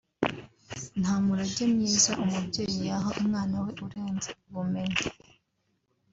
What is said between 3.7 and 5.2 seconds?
urenze ubumenyi